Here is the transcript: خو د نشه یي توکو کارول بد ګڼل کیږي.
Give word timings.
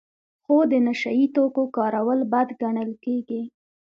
خو 0.43 0.55
د 0.71 0.73
نشه 0.85 1.11
یي 1.19 1.27
توکو 1.35 1.63
کارول 1.77 2.19
بد 2.31 2.49
ګڼل 2.61 2.91
کیږي. 3.03 3.41